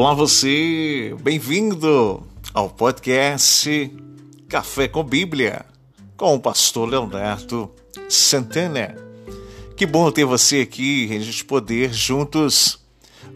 [0.00, 2.22] Olá você, bem-vindo
[2.54, 3.92] ao podcast
[4.48, 5.66] Café com Bíblia
[6.16, 7.68] com o pastor Leonardo
[8.08, 8.94] Santana.
[9.76, 12.78] Que bom ter você aqui a gente poder juntos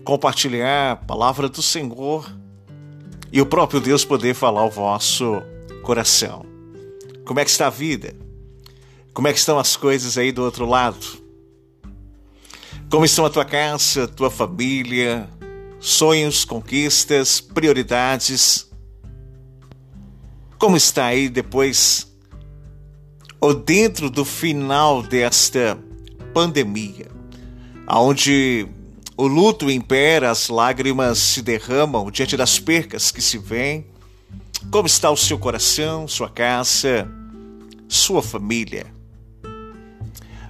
[0.05, 2.33] compartilhar a palavra do Senhor
[3.33, 5.43] e o próprio Deus poder falar ao vosso
[5.83, 6.47] coração.
[7.25, 8.15] Como é que está a vida?
[9.13, 11.05] Como é que estão as coisas aí do outro lado?
[12.89, 15.29] Como estão a tua casa, tua família,
[15.83, 18.71] sonhos, conquistas, prioridades.
[20.57, 22.09] Como está aí depois
[23.41, 25.77] ou dentro do final desta
[26.33, 27.11] pandemia,
[27.89, 28.69] onde
[29.17, 33.85] o luto impera, as lágrimas se derramam diante das percas que se vêm?
[34.71, 37.11] Como está o seu coração, sua casa,
[37.89, 38.87] sua família?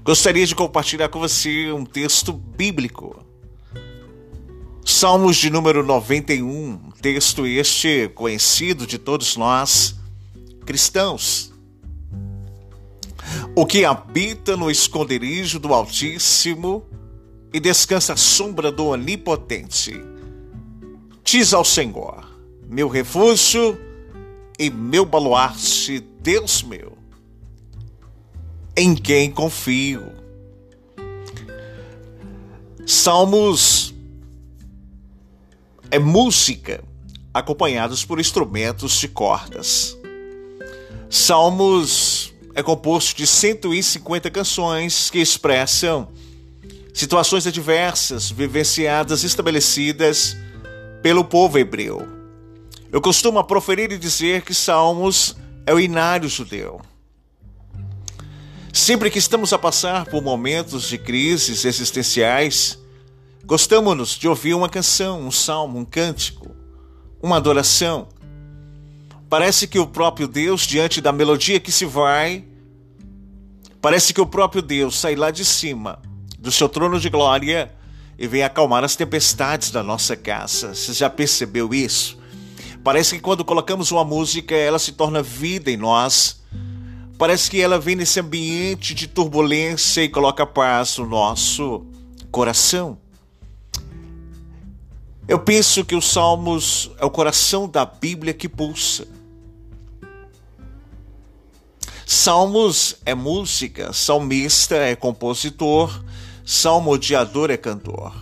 [0.05, 3.32] Gostaria de compartilhar com você um texto bíblico
[4.85, 9.95] Salmos de número 91, texto este conhecido de todos nós,
[10.67, 11.53] cristãos.
[13.55, 16.85] O que habita no esconderijo do Altíssimo
[17.53, 19.95] e descansa à sombra do Onipotente,
[21.23, 22.29] diz ao Senhor,
[22.69, 23.79] meu refúgio
[24.59, 26.99] e meu baluarte, Deus meu,
[28.77, 30.11] em quem confio.
[32.85, 33.82] Salmos
[35.93, 36.83] é música,
[37.35, 39.95] acompanhados por instrumentos de cordas.
[41.11, 46.09] Salmos é composto de 150 canções que expressam
[46.95, 50.35] situações adversas vivenciadas estabelecidas
[51.03, 52.09] pelo povo hebreu.
[52.91, 56.81] Eu costumo proferir e dizer que Salmos é o inário judeu.
[58.73, 62.79] Sempre que estamos a passar por momentos de crises existenciais,
[63.53, 66.57] Gostamos de ouvir uma canção, um salmo, um cântico,
[67.23, 68.09] uma adoração.
[69.29, 72.47] Parece que o próprio Deus, diante da melodia que se vai,
[73.79, 76.01] parece que o próprio Deus sai lá de cima
[76.39, 77.71] do seu trono de glória
[78.19, 80.75] e vem acalmar as tempestades da nossa casa.
[80.75, 82.19] Você já percebeu isso?
[82.83, 86.43] Parece que quando colocamos uma música, ela se torna vida em nós.
[87.19, 91.85] Parece que ela vem nesse ambiente de turbulência e coloca paz no nosso
[92.31, 93.02] coração.
[95.29, 99.07] Eu penso que os Salmos é o coração da Bíblia que pulsa.
[102.05, 106.05] Salmos é música, salmista é compositor,
[106.45, 108.13] salmodiador é cantor.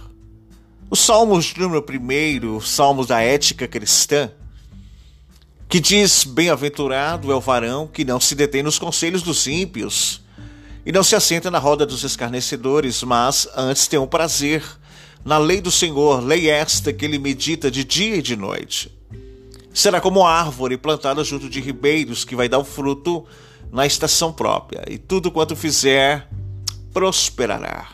[0.91, 4.31] Os Salmos número primeiro, Salmos da ética cristã,
[5.69, 10.21] que diz: Bem-aventurado é o varão que não se detém nos conselhos dos ímpios
[10.85, 14.63] e não se assenta na roda dos escarnecedores, mas antes tem um prazer
[15.25, 18.91] na lei do Senhor, lei esta que ele medita de dia e de noite.
[19.73, 23.25] Será como árvore plantada junto de ribeiros que vai dar o fruto
[23.73, 26.29] na estação própria, e tudo quanto fizer
[26.93, 27.89] prosperará.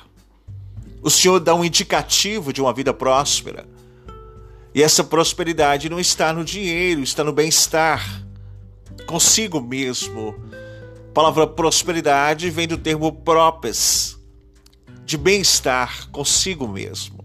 [1.03, 3.67] O Senhor dá um indicativo de uma vida próspera.
[4.75, 8.25] E essa prosperidade não está no dinheiro, está no bem-estar
[9.07, 10.35] consigo mesmo.
[11.11, 14.19] A palavra prosperidade vem do termo propes,
[15.05, 17.16] de bem-estar consigo mesmo.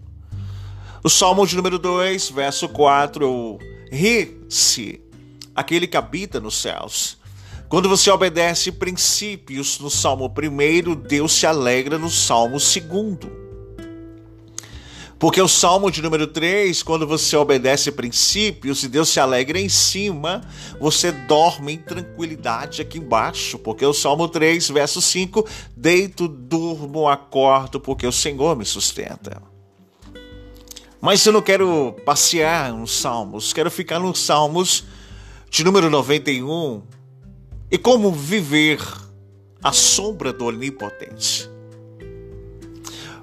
[1.04, 3.58] O Salmo de número 2, verso 4,
[3.90, 5.00] ri-se
[5.52, 7.18] aquele que habita nos céus.
[7.68, 13.32] Quando você obedece princípios no Salmo 1, Deus se alegra no Salmo 2.
[15.18, 19.68] Porque o Salmo de número 3, quando você obedece princípios e Deus se alegra em
[19.68, 20.42] cima,
[20.78, 23.58] você dorme em tranquilidade aqui embaixo.
[23.58, 29.50] Porque o Salmo 3, verso 5, deito, durmo, acordo, porque o Senhor me sustenta.
[31.02, 34.84] Mas eu não quero passear nos Salmos, quero ficar nos Salmos
[35.50, 36.80] de número 91
[37.68, 38.80] e como viver
[39.60, 41.50] à sombra do Onipotente.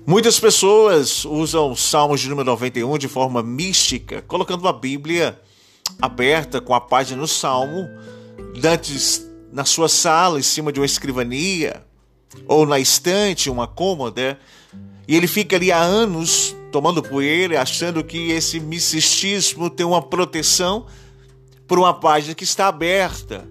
[0.06, 5.40] Muitas pessoas usam Salmos de número 91 de forma mística, colocando a Bíblia
[6.02, 7.88] aberta com a página do Salmo
[8.62, 11.82] antes na sua sala, em cima de uma escrivania,
[12.46, 14.38] ou na estante, uma cômoda,
[15.08, 20.86] e ele fica ali há anos tomando poeira, achando que esse misticismo tem uma proteção
[21.68, 23.48] por uma página que está aberta.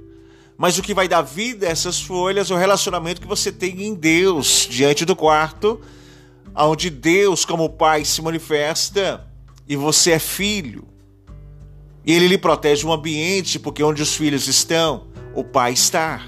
[0.56, 3.84] Mas o que vai dar vida a essas folhas é o relacionamento que você tem
[3.84, 5.80] em Deus diante do quarto
[6.66, 9.26] onde Deus, como Pai, se manifesta
[9.68, 10.86] e você é filho.
[12.04, 16.22] E ele lhe protege o ambiente, porque onde os filhos estão, o Pai está.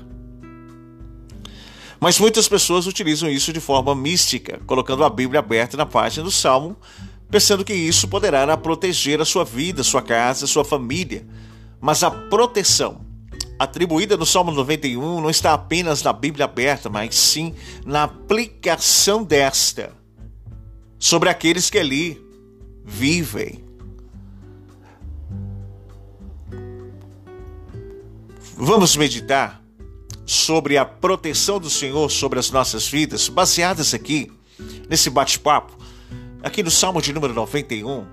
[2.00, 6.30] Mas muitas pessoas utilizam isso de forma mística, colocando a Bíblia aberta na página do
[6.30, 6.76] Salmo
[7.30, 11.24] pensando que isso poderá proteger a sua vida, sua casa, sua família.
[11.80, 13.06] Mas a proteção
[13.58, 17.54] atribuída no Salmo 91 não está apenas na Bíblia aberta, mas sim
[17.86, 19.92] na aplicação desta
[20.98, 22.20] sobre aqueles que ali
[22.84, 23.64] vivem.
[28.56, 29.59] Vamos meditar
[30.30, 34.30] sobre a proteção do Senhor sobre as nossas vidas, baseadas aqui
[34.88, 35.76] nesse bate-papo,
[36.40, 38.06] aqui no Salmo de número 91.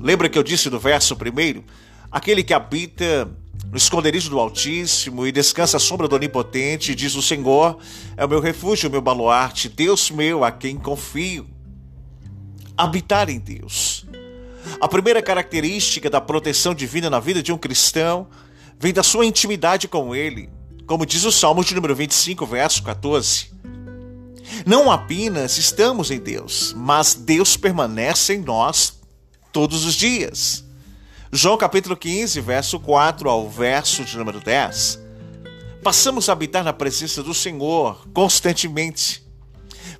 [0.00, 1.64] Lembra que eu disse no verso primeiro?
[2.12, 3.28] Aquele que habita
[3.72, 7.76] no esconderijo do Altíssimo e descansa à sombra do Onipotente, diz o Senhor,
[8.16, 11.44] é o meu refúgio, o meu baluarte, Deus meu a quem confio.
[12.76, 14.06] Habitar em Deus.
[14.80, 18.28] A primeira característica da proteção divina na vida de um cristão
[18.78, 20.48] vem da sua intimidade com Ele,
[20.86, 23.52] como diz o Salmo de número 25, verso 14.
[24.66, 29.00] Não apenas estamos em Deus, mas Deus permanece em nós
[29.52, 30.64] todos os dias.
[31.32, 35.00] João capítulo 15, verso 4 ao verso de número 10.
[35.82, 39.24] Passamos a habitar na presença do Senhor constantemente.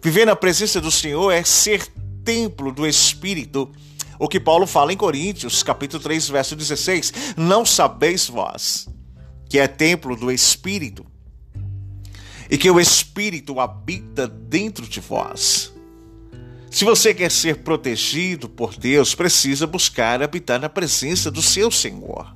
[0.03, 1.87] Viver na presença do Senhor é ser
[2.23, 3.71] templo do Espírito
[4.19, 8.87] o que Paulo fala em Coríntios, capítulo 3, verso 16: Não sabeis vós
[9.55, 11.07] que é templo do Espírito
[12.51, 15.73] e que o Espírito habita dentro de vós.
[16.73, 22.35] Se você quer ser protegido por Deus, precisa buscar habitar na presença do seu Senhor.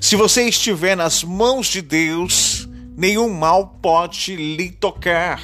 [0.00, 5.42] Se você estiver nas mãos de Deus, nenhum mal pode lhe tocar.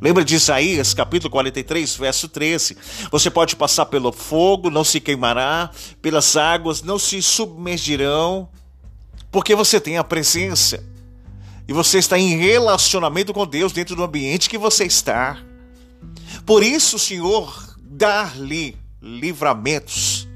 [0.00, 2.76] Lembra de Isaías, capítulo 43, verso 13?
[3.08, 5.70] Você pode passar pelo fogo, não se queimará,
[6.02, 8.48] pelas águas, não se submergirão,
[9.34, 10.80] porque você tem a presença.
[11.66, 15.38] E você está em relacionamento com Deus dentro do ambiente que você está.
[16.46, 20.28] Por isso, o Senhor dar-lhe livramentos.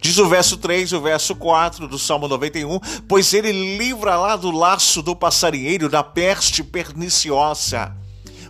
[0.00, 4.36] Diz o verso 3 e o verso 4 do Salmo 91: Pois ele livra lá
[4.36, 7.94] do laço do passarinheiro, da peste perniciosa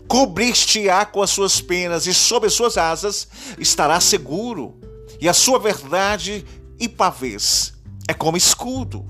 [0.06, 3.26] cobrir-te-á com as suas penas, e sob as suas asas
[3.58, 4.78] estará seguro,
[5.18, 6.44] e a sua verdade
[6.78, 7.73] e pavês
[8.08, 9.06] é como escudo.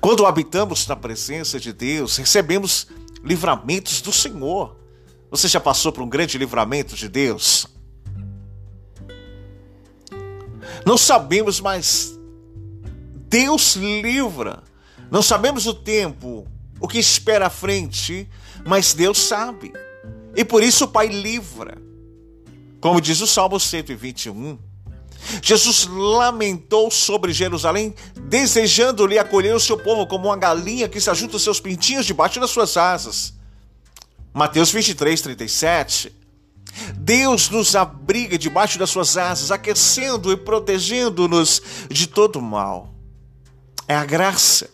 [0.00, 2.88] Quando habitamos na presença de Deus, recebemos
[3.22, 4.76] livramentos do Senhor.
[5.30, 7.66] Você já passou por um grande livramento de Deus?
[10.84, 12.18] Não sabemos, mas
[13.28, 14.62] Deus livra.
[15.10, 16.46] Não sabemos o tempo,
[16.80, 18.28] o que espera à frente,
[18.66, 19.72] mas Deus sabe.
[20.34, 21.78] E por isso o Pai livra.
[22.80, 24.58] Como diz o Salmo 121,
[25.42, 27.94] Jesus lamentou sobre Jerusalém,
[28.28, 32.50] desejando-lhe acolher o seu povo como uma galinha que se ajunta seus pintinhos debaixo das
[32.50, 33.34] suas asas.
[34.32, 36.12] Mateus 23, 37.
[36.96, 42.92] Deus nos abriga debaixo das suas asas, aquecendo e protegendo-nos de todo mal.
[43.88, 44.68] É a graça.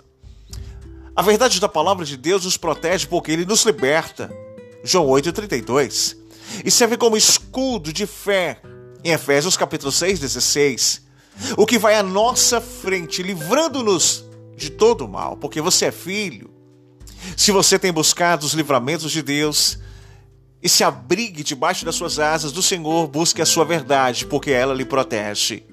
[1.15, 4.31] A verdade da palavra de Deus nos protege porque ele nos liberta.
[4.83, 6.17] João 8,32.
[6.65, 8.61] E serve como escudo de fé
[9.05, 11.03] em Efésios capítulo 6, 16.
[11.57, 14.25] O que vai à nossa frente, livrando-nos
[14.57, 16.51] de todo o mal, porque você é filho.
[17.37, 19.79] Se você tem buscado os livramentos de Deus,
[20.63, 24.73] e se abrigue debaixo das suas asas do Senhor, busque a sua verdade, porque ela
[24.73, 25.65] lhe protege.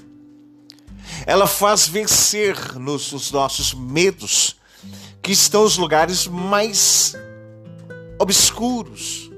[1.25, 4.55] Ela faz vencer-nos os nossos medos,
[5.21, 7.13] que estão os lugares mais
[8.17, 9.28] obscuros.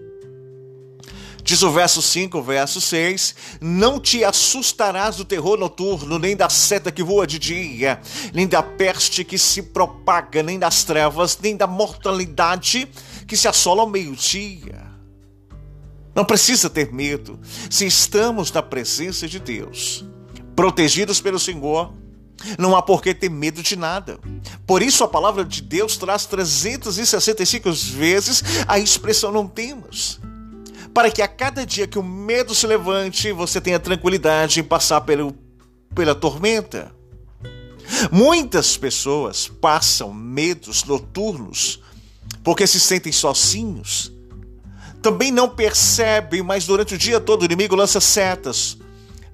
[1.44, 6.50] Diz o verso 5, o verso 6: Não te assustarás do terror noturno, nem da
[6.50, 8.00] seta que voa de dia,
[8.34, 12.88] nem da peste que se propaga, nem das trevas, nem da mortalidade
[13.28, 14.92] que se assola ao meio-dia.
[16.14, 20.06] Não precisa ter medo, se estamos na presença de Deus,
[20.56, 21.94] protegidos pelo Senhor,
[22.58, 24.20] não há por que ter medo de nada.
[24.66, 30.20] Por isso a palavra de Deus traz 365 vezes a expressão não temas.
[30.94, 35.02] Para que a cada dia que o medo se levante, você tenha tranquilidade em passar
[35.02, 35.36] pelo,
[35.96, 36.92] pela tormenta.
[38.12, 41.82] Muitas pessoas passam medos noturnos
[42.44, 44.12] porque se sentem sozinhos.
[45.02, 48.78] Também não percebem, mas durante o dia todo o inimigo lança setas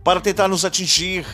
[0.03, 1.25] para tentar nos atingir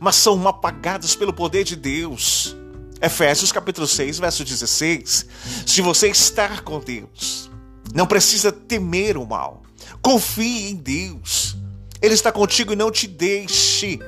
[0.00, 2.56] mas são apagadas pelo poder de Deus.
[3.00, 5.26] Efésios capítulo 6, verso 16.
[5.66, 7.50] Se você estar com Deus,
[7.92, 9.62] não precisa temer o mal.
[10.00, 11.56] Confie em Deus.
[12.00, 13.98] Ele está contigo e não te deixe.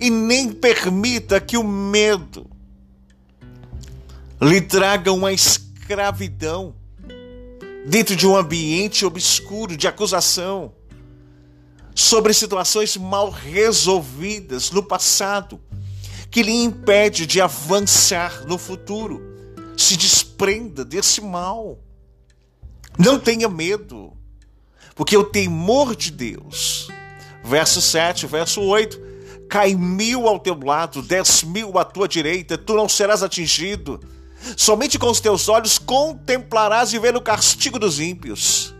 [0.00, 2.48] E nem permita que o medo
[4.40, 6.74] lhe traga uma escravidão
[7.86, 10.72] dentro de um ambiente obscuro de acusação
[11.94, 15.60] sobre situações mal resolvidas no passado,
[16.30, 19.20] que lhe impede de avançar no futuro.
[19.76, 21.78] Se desprenda desse mal.
[22.98, 24.12] Não tenha medo,
[24.94, 26.88] porque o temor de Deus,
[27.42, 29.00] verso 7, verso 8,
[29.48, 34.00] cai mil ao teu lado, dez mil à tua direita, tu não serás atingido.
[34.56, 38.74] Somente com os teus olhos contemplarás e ver o castigo dos ímpios.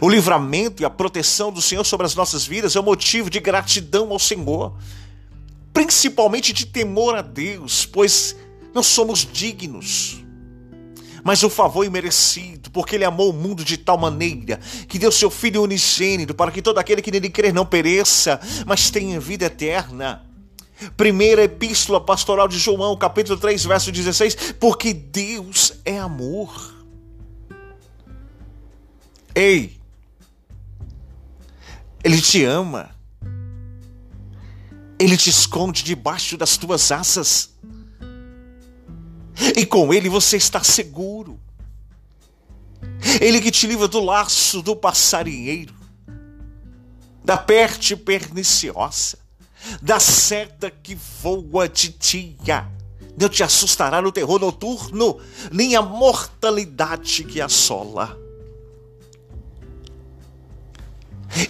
[0.00, 3.40] O livramento e a proteção do Senhor sobre as nossas vidas é um motivo de
[3.40, 4.76] gratidão ao Senhor,
[5.72, 8.36] principalmente de temor a Deus, pois
[8.74, 10.22] não somos dignos.
[11.22, 14.58] Mas o favor imerecido, porque Ele amou o mundo de tal maneira
[14.88, 18.90] que deu seu Filho unigênito para que todo aquele que nele crer não pereça, mas
[18.90, 20.26] tenha vida eterna.
[20.96, 26.74] Primeira Epístola Pastoral de João, capítulo 3, verso 16: Porque Deus é amor.
[29.34, 29.78] Ei,
[32.02, 32.90] Ele te ama.
[34.98, 37.50] Ele te esconde debaixo das tuas asas.
[39.56, 41.40] E com Ele você está seguro.
[43.20, 45.74] Ele que te livra do laço do passarinheiro,
[47.24, 49.18] da perte perniciosa,
[49.80, 52.70] da seta que voa de dia.
[53.18, 55.20] Não te assustará no terror noturno,
[55.50, 58.18] nem a mortalidade que assola.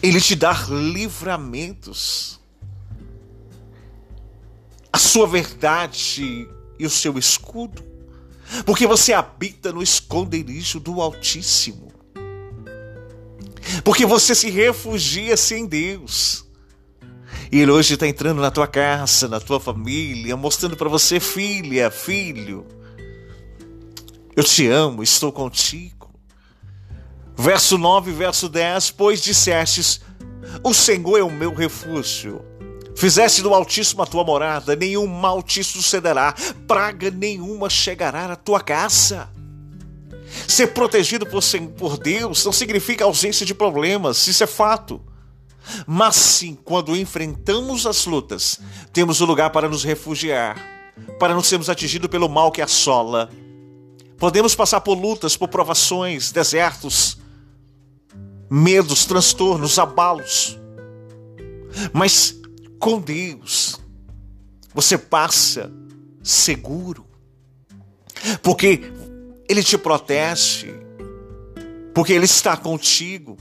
[0.02, 2.40] Ele te dá livramentos.
[4.92, 6.48] A sua verdade
[6.80, 7.84] e o seu escudo,
[8.64, 11.92] porque você habita no esconderijo do Altíssimo.
[13.84, 16.44] Porque você se refugia-se em Deus.
[17.52, 21.90] E Ele hoje está entrando na tua casa, na tua família, mostrando para você, filha,
[21.90, 22.66] filho,
[24.34, 26.10] eu te amo, estou contigo.
[27.36, 30.00] Verso 9, verso 10: Pois dissestes:
[30.62, 32.49] O Senhor é o meu refúgio.
[33.00, 36.34] Fizeste do Altíssimo a tua morada, nenhum mal te sucederá,
[36.68, 39.26] praga nenhuma chegará à tua casa.
[40.46, 45.00] Ser protegido por, Deus não significa ausência de problemas, isso é fato.
[45.86, 48.60] Mas sim, quando enfrentamos as lutas,
[48.92, 50.62] temos um lugar para nos refugiar,
[51.18, 53.30] para não sermos atingidos pelo mal que assola.
[54.18, 57.16] Podemos passar por lutas, por provações, desertos,
[58.50, 60.58] medos, transtornos, abalos.
[61.94, 62.39] Mas
[62.80, 63.78] com Deus
[64.74, 65.70] você passa
[66.22, 67.06] seguro,
[68.42, 68.80] porque
[69.48, 70.72] Ele te protege,
[71.94, 73.36] porque Ele está contigo.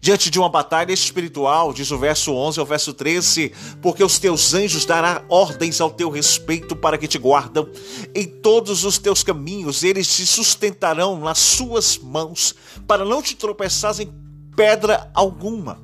[0.00, 4.52] Diante de uma batalha espiritual, diz o verso 11 ao verso 13, porque os teus
[4.52, 7.66] anjos darão ordens ao teu respeito para que te guardam
[8.14, 12.54] em todos os teus caminhos, eles te sustentarão nas suas mãos,
[12.86, 14.12] para não te tropeçares em
[14.54, 15.82] pedra alguma.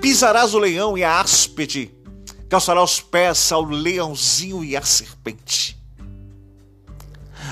[0.00, 1.97] Pisarás o leão e a áspide,
[2.48, 5.78] calçará os pés ao leãozinho e à serpente.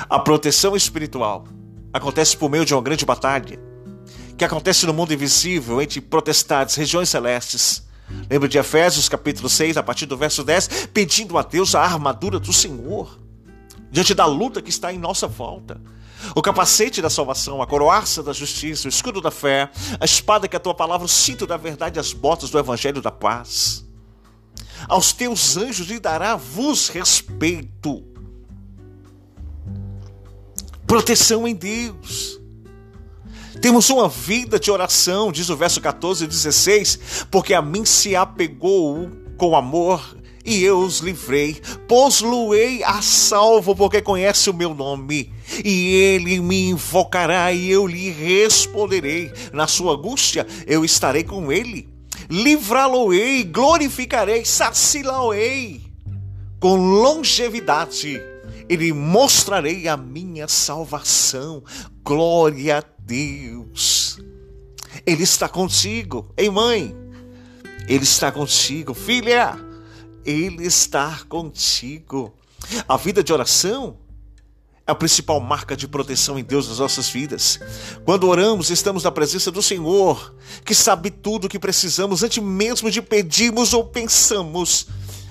[0.09, 1.45] A proteção espiritual
[1.93, 3.59] acontece por meio de uma grande batalha,
[4.37, 7.87] que acontece no mundo invisível entre protestados, regiões celestes.
[8.31, 12.39] Lembra de Efésios capítulo 6, a partir do verso 10, pedindo a Deus a armadura
[12.39, 13.19] do Senhor,
[13.91, 15.81] diante da luta que está em nossa volta
[16.35, 20.57] o capacete da salvação, a coroaça da justiça, o escudo da fé, a espada que
[20.57, 23.86] é a tua palavra, o cinto da verdade, as botas do evangelho da paz.
[24.89, 28.05] Aos teus anjos lhe dará vos respeito.
[30.87, 32.41] Proteção em Deus.
[33.61, 38.15] Temos uma vida de oração, diz o verso 14 e 16, porque a mim se
[38.15, 45.33] apegou com amor e eu os livrei, pôs-lo-ei a salvo, porque conhece o meu nome.
[45.65, 49.33] E ele me invocará e eu lhe responderei.
[49.53, 51.96] Na sua angústia eu estarei com ele.
[52.29, 55.87] Livrá-lo-ei, glorificarei, sacilá-lo-ei
[56.59, 58.21] com longevidade.
[58.69, 61.63] E lhe mostrarei a minha salvação.
[62.03, 64.19] Glória a Deus.
[65.07, 66.33] Ele está contigo.
[66.37, 66.97] Ei, mãe,
[67.89, 68.93] ele está contigo.
[68.95, 69.57] Filha,
[70.25, 72.35] ele está contigo.
[72.89, 73.97] A vida de oração
[74.87, 77.59] é a principal marca de proteção em Deus nas nossas vidas.
[78.05, 82.91] Quando oramos, estamos na presença do Senhor, que sabe tudo o que precisamos antes mesmo
[82.91, 84.87] de pedirmos ou pensamos,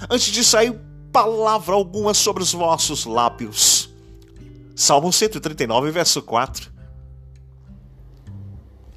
[0.09, 0.77] antes de sair
[1.11, 3.89] palavra alguma sobre os vossos lábios.
[4.75, 6.69] Salmo 139, verso 4.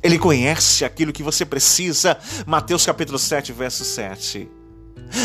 [0.02, 2.18] Ele conhece aquilo que você precisa.
[2.44, 4.57] Mateus capítulo 7, verso 7.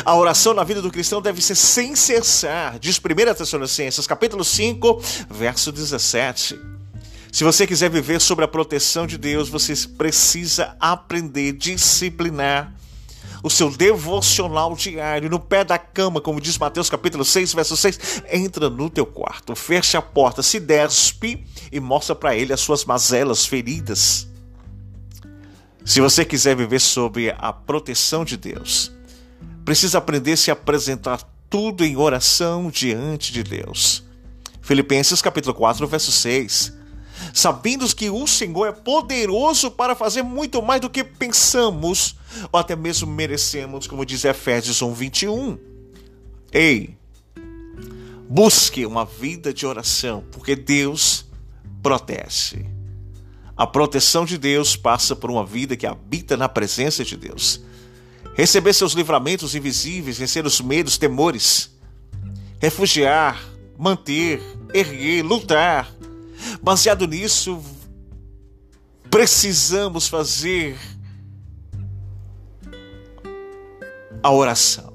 [0.06, 5.02] A oração na vida do cristão deve ser sem cessar, diz 1 Tessalonicenses, capítulo 5,
[5.30, 6.60] verso 17.
[7.32, 12.74] Se você quiser viver sob a proteção de Deus, você precisa aprender disciplinar
[13.44, 18.24] o seu devocional diário no pé da cama, como diz Mateus capítulo 6, verso 6.
[18.32, 22.86] Entra no teu quarto, fecha a porta, se despe e mostra para ele as suas
[22.86, 24.28] mazelas, feridas.
[25.84, 28.93] Se você quiser viver sob a proteção de Deus,
[29.66, 34.04] precisa aprender a se apresentar tudo em oração diante de Deus.
[34.62, 36.74] Filipenses capítulo 4, verso 6.
[37.34, 42.16] Sabendo que o Senhor é poderoso para fazer muito mais do que pensamos
[42.52, 45.58] ou até mesmo merecemos, como diz Efésios 1, 21.
[46.52, 46.98] Ei,
[48.28, 51.26] busque uma vida de oração, porque Deus
[51.82, 52.66] protege.
[53.56, 57.62] A proteção de Deus passa por uma vida que habita na presença de Deus.
[58.36, 61.78] Receber seus livramentos invisíveis, vencer os medos, temores,
[62.60, 63.44] refugiar,
[63.78, 64.42] manter,
[64.74, 65.92] erguer, lutar.
[66.62, 67.62] Baseado nisso,
[69.10, 70.78] precisamos fazer
[74.22, 74.94] a oração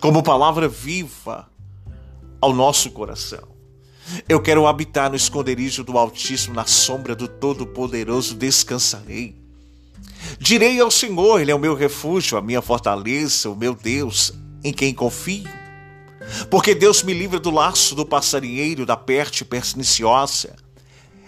[0.00, 1.50] como palavra viva
[2.40, 3.48] ao nosso coração.
[4.28, 9.45] Eu quero habitar no esconderijo do Altíssimo, na sombra do Todo-Poderoso descansarei.
[10.38, 14.72] Direi ao Senhor, Ele é o meu refúgio, a minha fortaleza, o meu Deus, em
[14.72, 15.48] quem confio.
[16.50, 20.56] Porque Deus me livra do laço do passarinheiro, da perte perniciosa.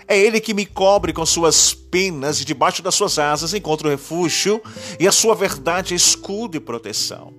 [0.07, 4.63] É Ele que me cobre com suas penas e debaixo das suas asas encontro refúgio,
[4.99, 7.33] e a sua verdade é escudo e proteção.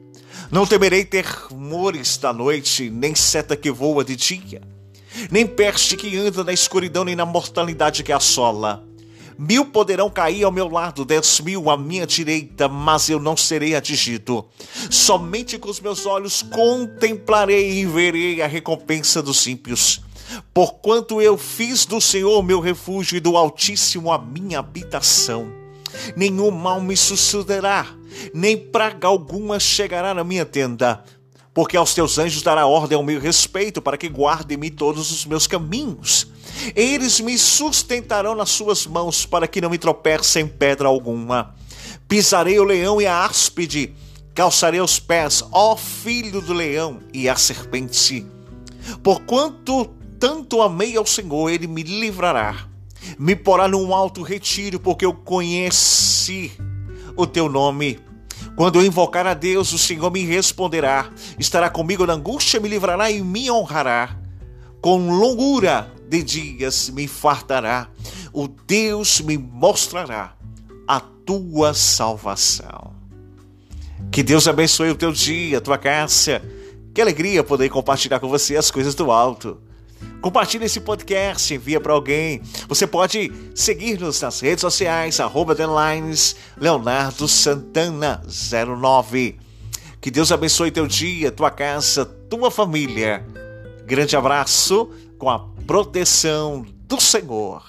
[0.51, 4.61] Não temerei termores da noite, nem seta que voa de dia
[5.31, 8.85] nem peste que anda na escuridão, nem na mortalidade que assola.
[9.41, 13.73] Mil poderão cair ao meu lado, dez mil à minha direita, mas eu não serei
[13.73, 14.45] atingido.
[14.91, 20.01] Somente com os meus olhos contemplarei e verei a recompensa dos ímpios.
[20.53, 25.49] Porquanto eu fiz do Senhor meu refúgio e do Altíssimo a minha habitação.
[26.17, 27.87] Nenhum mal me sucederá,
[28.33, 31.01] nem praga alguma chegará na minha tenda
[31.53, 35.45] porque aos teus anjos dará ordem ao meu respeito, para que guardem-me todos os meus
[35.45, 36.27] caminhos.
[36.75, 41.55] Eles me sustentarão nas suas mãos, para que não me tropece em pedra alguma.
[42.07, 43.93] Pisarei o leão e a áspide,
[44.33, 48.25] calçarei os pés, ó filho do leão, e a serpente.
[49.03, 49.85] Porquanto
[50.19, 52.67] tanto amei ao Senhor, ele me livrará.
[53.17, 56.51] Me porá num alto retiro, porque eu conheci
[57.15, 57.99] o teu nome
[58.55, 63.09] quando eu invocar a Deus, o Senhor me responderá, estará comigo na angústia, me livrará
[63.09, 64.17] e me honrará.
[64.81, 67.87] Com longura de dias me fartará,
[68.33, 70.35] o Deus me mostrará
[70.87, 72.95] a tua salvação.
[74.11, 76.41] Que Deus abençoe o teu dia, a tua casa.
[76.93, 79.61] Que alegria poder compartilhar com você as coisas do alto.
[80.19, 82.41] Compartilhe esse podcast, envia para alguém.
[82.67, 85.55] Você pode seguir-nos nas redes sociais, arroba
[86.57, 89.37] Leonardo Santana 09.
[90.01, 93.23] Que Deus abençoe teu dia, tua casa, tua família.
[93.85, 97.63] Grande abraço com a proteção do Senhor.